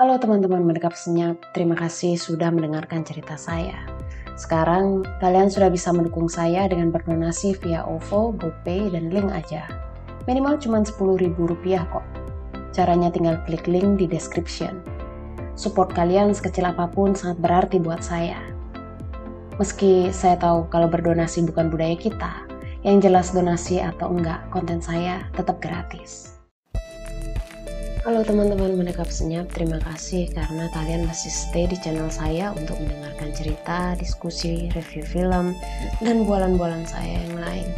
[0.00, 3.84] Halo teman-teman mendekap senyap, terima kasih sudah mendengarkan cerita saya.
[4.32, 9.68] Sekarang kalian sudah bisa mendukung saya dengan berdonasi via OVO, GoPay, dan link aja.
[10.24, 12.00] Minimal cuma 10 ribu rupiah kok.
[12.72, 14.80] Caranya tinggal klik link di description.
[15.52, 18.40] Support kalian sekecil apa pun sangat berarti buat saya.
[19.60, 22.48] Meski saya tahu kalau berdonasi bukan budaya kita,
[22.88, 26.39] yang jelas donasi atau enggak, konten saya tetap gratis.
[28.00, 33.28] Halo teman-teman menekap senyap, terima kasih karena kalian masih stay di channel saya untuk mendengarkan
[33.36, 35.52] cerita, diskusi, review film,
[36.00, 37.68] dan bualan-bualan saya yang lain.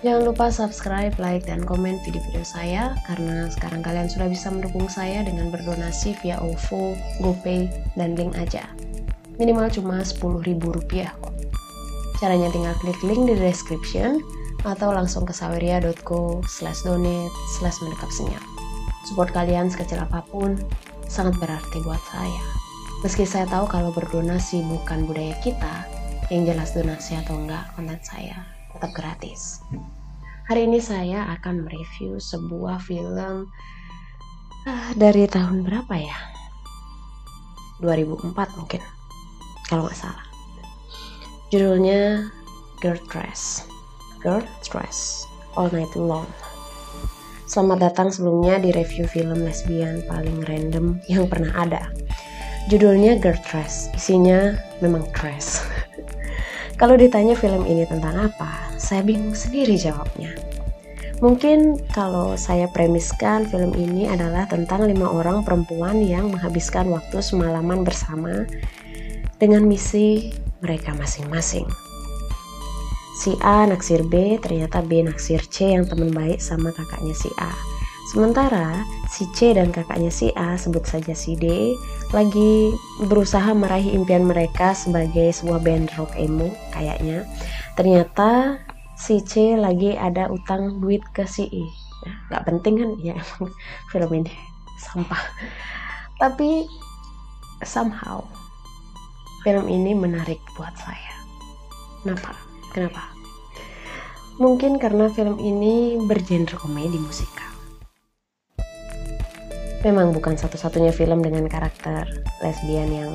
[0.00, 5.20] Jangan lupa subscribe, like, dan komen video-video saya karena sekarang kalian sudah bisa mendukung saya
[5.20, 7.68] dengan berdonasi via OVO, GoPay,
[8.00, 8.64] dan link aja.
[9.36, 11.36] Minimal cuma 10 ribu rupiah kok.
[12.24, 14.16] Caranya tinggal klik link di description
[14.64, 18.51] atau langsung ke saweria.co slash donate slash mendekap senyap.
[19.02, 20.54] Support kalian sekecil apa pun
[21.10, 22.42] sangat berarti buat saya.
[23.02, 25.82] Meski saya tahu kalau berdonasi bukan budaya kita,
[26.30, 29.60] yang jelas donasi atau enggak konten saya tetap gratis.
[30.46, 33.50] Hari ini saya akan mereview sebuah film
[34.64, 36.18] uh, dari tahun berapa ya?
[37.82, 38.82] 2004 mungkin,
[39.66, 40.26] kalau nggak salah.
[41.50, 42.30] Judulnya
[42.78, 43.66] Girl Dress.
[44.22, 45.26] Girl Dress
[45.58, 46.30] All Night Long.
[47.52, 51.92] Selamat datang sebelumnya di review film lesbian paling random yang pernah ada.
[52.72, 55.60] Judulnya Girl Dress, isinya memang dress.
[56.80, 60.32] Kalau ditanya film ini tentang apa, saya bingung sendiri jawabnya.
[61.20, 67.84] Mungkin kalau saya premiskan film ini adalah tentang lima orang perempuan yang menghabiskan waktu semalaman
[67.84, 68.48] bersama
[69.36, 70.32] dengan misi
[70.64, 71.68] mereka masing-masing
[73.12, 77.52] si A naksir B, ternyata B naksir C yang teman baik sama kakaknya si A.
[78.12, 81.72] Sementara si C dan kakaknya si A, sebut saja si D,
[82.12, 82.74] lagi
[83.08, 87.24] berusaha meraih impian mereka sebagai sebuah band rock emo kayaknya.
[87.78, 88.60] Ternyata
[88.98, 91.64] si C lagi ada utang duit ke si I.
[92.02, 93.48] Nah, gak penting kan ya emang
[93.94, 94.34] film ini
[94.76, 95.22] sampah.
[96.20, 96.66] Tapi
[97.62, 98.26] somehow
[99.46, 101.14] film ini menarik buat saya.
[102.02, 102.51] Kenapa?
[102.72, 103.12] Kenapa?
[104.40, 107.52] Mungkin karena film ini bergenre komedi musikal.
[109.84, 112.08] Memang bukan satu-satunya film dengan karakter
[112.40, 113.12] lesbian yang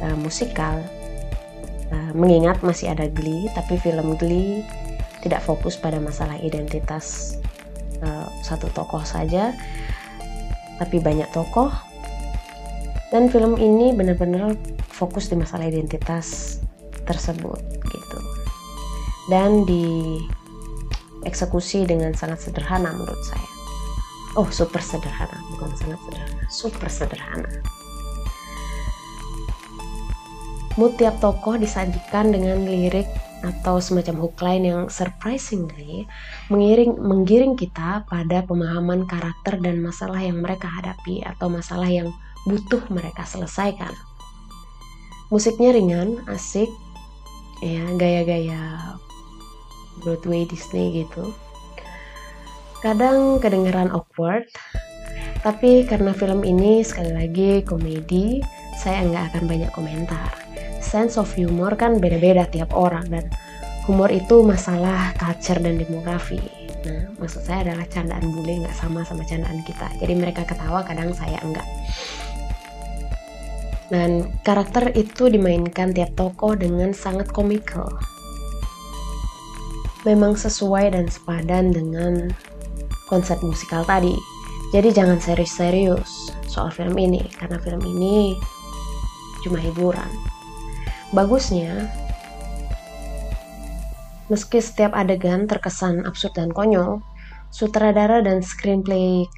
[0.00, 0.80] uh, musikal.
[1.92, 4.64] Uh, mengingat masih ada Glee, tapi film Glee
[5.20, 7.36] tidak fokus pada masalah identitas
[8.00, 9.52] uh, satu tokoh saja,
[10.80, 11.68] tapi banyak tokoh.
[13.12, 14.56] Dan film ini benar-benar
[14.88, 16.56] fokus di masalah identitas
[17.04, 17.60] tersebut
[17.92, 18.18] gitu
[19.30, 19.62] dan
[21.22, 23.50] dieksekusi dengan sangat sederhana menurut saya.
[24.32, 27.52] Oh, super sederhana, bukan sangat sederhana, super sederhana.
[30.80, 33.04] Mood tiap tokoh disajikan dengan lirik
[33.44, 36.08] atau semacam hook line yang surprisingly
[36.48, 42.08] mengiring menggiring kita pada pemahaman karakter dan masalah yang mereka hadapi atau masalah yang
[42.48, 43.92] butuh mereka selesaikan.
[45.28, 46.72] Musiknya ringan, asik,
[47.60, 48.96] ya gaya-gaya
[50.02, 51.32] Broadway Disney gitu.
[52.82, 54.50] Kadang kedengeran awkward
[55.42, 58.38] tapi karena film ini sekali lagi komedi
[58.78, 60.30] saya nggak akan banyak komentar.
[60.78, 63.26] Sense of humor kan beda-beda tiap orang dan
[63.90, 66.38] humor itu masalah culture dan demografi.
[66.86, 69.90] Nah maksud saya adalah candaan bule nggak sama sama candaan kita.
[69.98, 71.66] Jadi mereka ketawa kadang saya enggak.
[73.90, 77.90] Dan karakter itu dimainkan tiap tokoh dengan sangat komikal
[80.02, 82.30] memang sesuai dan sepadan dengan
[83.06, 84.14] konsep musikal tadi.
[84.72, 88.34] Jadi jangan serius-serius soal film ini karena film ini
[89.44, 90.08] cuma hiburan.
[91.12, 91.92] Bagusnya
[94.32, 97.04] meski setiap adegan terkesan absurd dan konyol,
[97.52, 99.28] sutradara dan screenplay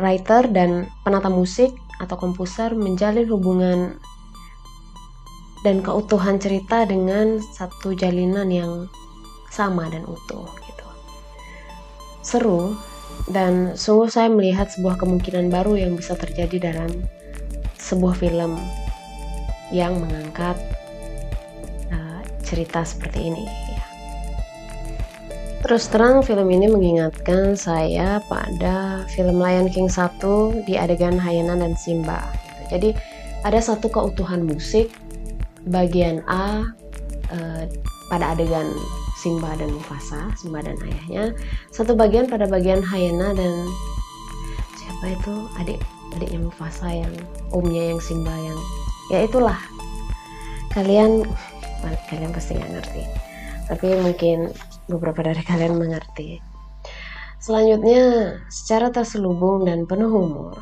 [0.00, 1.68] writer dan penata musik
[2.00, 4.00] atau komposer menjalin hubungan
[5.60, 8.88] dan keutuhan cerita dengan satu jalinan yang
[9.50, 10.86] sama dan utuh gitu.
[12.22, 12.78] Seru
[13.28, 16.90] dan sungguh saya melihat sebuah kemungkinan baru yang bisa terjadi dalam
[17.76, 18.56] sebuah film
[19.74, 20.56] yang mengangkat
[21.90, 23.44] uh, cerita seperti ini.
[23.44, 23.84] Ya.
[25.60, 31.76] Terus terang film ini mengingatkan saya pada film Lion King 1 di adegan Hyena dan
[31.76, 32.24] Simba.
[32.72, 32.96] Jadi
[33.44, 34.88] ada satu keutuhan musik
[35.68, 36.64] bagian A
[37.28, 37.62] uh,
[38.08, 38.66] pada adegan
[39.20, 41.36] Simba dan Mufasa, Simba dan ayahnya.
[41.68, 43.68] Satu bagian pada bagian Hyena dan
[44.80, 45.34] siapa itu?
[45.60, 45.80] Adik
[46.16, 47.12] adiknya Mufasa yang
[47.52, 48.56] omnya yang Simba yang
[49.12, 49.60] ya itulah.
[50.72, 51.28] Kalian
[52.08, 53.02] kalian pasti nggak ngerti.
[53.68, 54.56] Tapi mungkin
[54.88, 56.40] beberapa dari kalian mengerti.
[57.44, 60.56] Selanjutnya secara terselubung dan penuh humor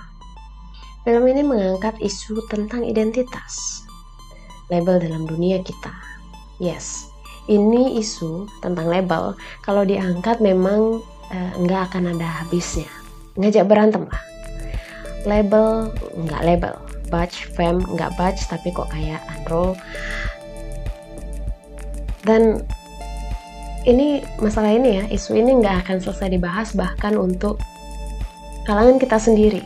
[1.07, 3.87] film ini mengangkat isu tentang identitas.
[4.69, 5.95] Label dalam dunia kita.
[6.61, 7.08] Yes
[7.49, 9.33] ini isu tentang label
[9.65, 11.01] kalau diangkat memang
[11.33, 12.89] uh, nggak akan ada habisnya.
[13.41, 14.23] Ngajak berantem lah.
[15.25, 16.75] Label nggak label.
[17.09, 19.73] Batch fam nggak batch tapi kok kayak andro.
[22.29, 22.61] Dan
[23.89, 27.57] ini masalah ini ya isu ini nggak akan selesai dibahas bahkan untuk
[28.69, 29.65] kalangan kita sendiri.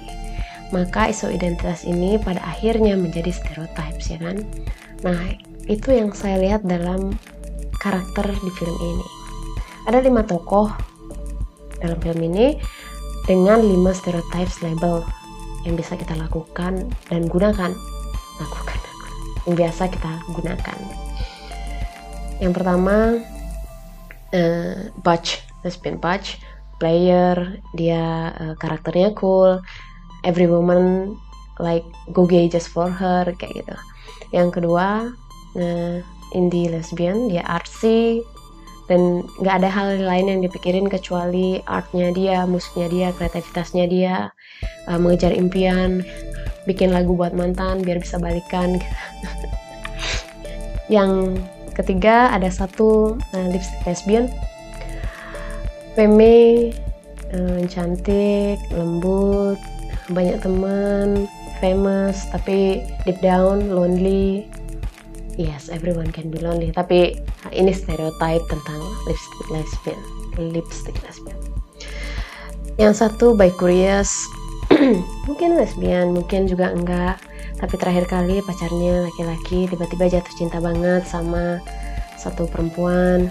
[0.70, 4.46] Maka isu identitas ini pada akhirnya menjadi stereotypes ya kan?
[5.02, 5.34] Nah
[5.66, 7.18] itu yang saya lihat dalam
[7.82, 9.06] karakter di film ini.
[9.90, 10.70] Ada lima tokoh
[11.82, 12.54] dalam film ini
[13.26, 15.02] dengan lima stereotypes label
[15.66, 17.74] yang bisa kita lakukan dan gunakan.
[18.38, 18.78] Lakukan.
[19.42, 20.78] Yang biasa kita gunakan.
[22.38, 23.18] Yang pertama
[24.30, 26.38] uh, Butch lesbian Butch.
[26.78, 29.62] Player dia uh, karakternya cool.
[30.22, 31.14] Every woman
[31.58, 33.76] like go gay just for her kayak gitu.
[34.30, 35.10] Yang kedua
[35.58, 35.96] uh,
[36.32, 38.20] indie lesbian dia artsy
[38.90, 44.14] dan nggak ada hal lain yang dipikirin kecuali artnya dia musiknya dia kreativitasnya dia
[44.90, 46.02] uh, mengejar impian
[46.66, 48.78] bikin lagu buat mantan biar bisa balikan.
[50.94, 51.42] Yang
[51.74, 54.26] ketiga ada satu uh, lipstick lesbian.
[55.96, 56.72] Feme
[57.32, 59.58] uh, cantik lembut
[60.10, 61.30] banyak teman
[61.62, 64.50] famous tapi deep down lonely
[65.40, 67.20] yes everyone can be lonely tapi
[67.52, 70.00] ini stereotype tentang lipstick lesbian
[70.38, 71.38] lipstick lesbian
[72.80, 74.08] yang satu by curious
[75.28, 77.16] mungkin lesbian mungkin juga enggak.
[77.60, 81.62] Tapi terakhir kali pacarnya laki-laki tiba-tiba jatuh cinta banget sama
[82.18, 83.30] satu perempuan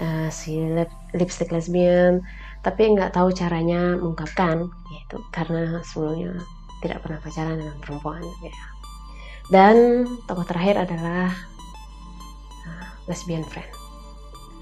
[0.00, 2.24] uh, si lip, lipstick lesbian.
[2.64, 6.40] Tapi nggak tahu caranya mengungkapkan yaitu karena sebelumnya
[6.80, 8.73] tidak pernah pacaran dengan perempuan ya.
[9.52, 11.32] Dan tokoh terakhir adalah
[12.68, 13.68] uh, lesbian friend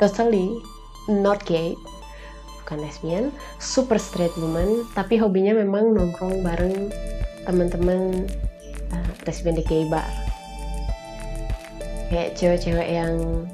[0.00, 0.58] totally
[1.06, 1.74] not gay
[2.72, 3.24] bukan lesbian,
[3.60, 6.88] super straight woman, tapi hobinya memang nongkrong bareng
[7.44, 8.24] teman-teman
[8.94, 10.08] uh, lesbian di gay bar.
[12.08, 13.44] Kayak cewek-cewek yang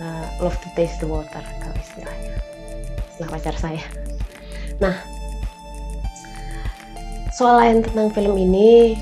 [0.00, 2.32] uh, love to taste the water kalau istilahnya.
[3.12, 3.84] Istilah pacar saya.
[4.80, 4.96] Nah,
[7.36, 8.96] soal lain tentang film ini,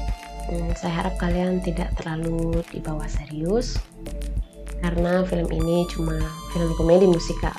[0.50, 3.78] hmm, saya harap kalian tidak terlalu dibawa serius
[4.84, 6.14] karena film ini cuma
[6.54, 7.54] film komedi musikal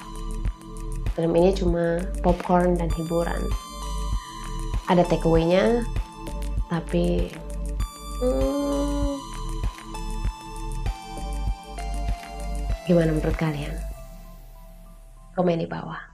[1.18, 3.42] film ini cuma popcorn dan hiburan.
[4.86, 5.82] Ada takeaway-nya
[6.70, 7.34] tapi
[8.22, 9.18] hmm,
[12.86, 13.74] gimana menurut kalian?
[15.34, 16.07] Komen di bawah